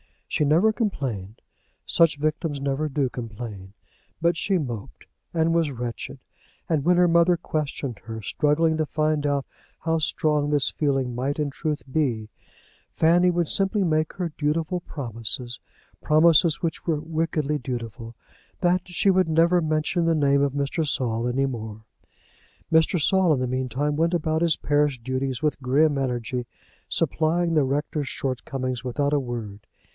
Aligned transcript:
She 0.27 0.45
never 0.45 0.71
complained. 0.73 1.41
Such 1.85 2.17
victims 2.17 2.59
never 2.61 2.87
do 2.89 3.07
complain. 3.07 3.73
But 4.19 4.35
she 4.35 4.57
moped 4.57 5.05
and 5.33 5.53
was 5.53 5.69
wretched, 5.69 6.19
and 6.67 6.85
when 6.85 6.95
her 6.97 7.07
mother 7.07 7.35
questioned 7.37 7.99
her, 8.05 8.21
struggling 8.23 8.77
to 8.77 8.85
find 8.87 9.27
out 9.27 9.45
how 9.79 9.99
strong 9.99 10.49
this 10.49 10.71
feeling 10.71 11.13
might 11.13 11.37
in 11.37 11.51
truth 11.51 11.83
be, 11.91 12.29
Fanny 12.91 13.29
would 13.29 13.49
simply 13.49 13.83
make 13.83 14.13
her 14.13 14.29
dutiful 14.37 14.79
promises, 14.79 15.59
promises 16.01 16.63
which 16.63 16.87
were 16.87 16.99
wickedly 17.01 17.59
dutiful, 17.59 18.15
that 18.61 18.87
she 18.87 19.11
would 19.11 19.29
never 19.29 19.61
mention 19.61 20.05
the 20.05 20.15
name 20.15 20.41
of 20.41 20.53
Mr. 20.53 20.87
Saul 20.87 21.27
any 21.27 21.45
more. 21.45 21.83
Mr. 22.71 22.99
Saul 22.99 23.33
in 23.33 23.39
the 23.41 23.47
meantime 23.47 23.97
went 23.97 24.13
about 24.15 24.41
his 24.41 24.55
parish 24.57 24.97
duties 24.99 25.43
with 25.43 25.61
grim 25.61 25.97
energy, 25.97 26.47
supplying 26.87 27.53
the 27.53 27.65
rector's 27.65 28.07
shortcomings 28.07 28.83
without 28.83 29.13
a 29.13 29.19
word. 29.19 29.67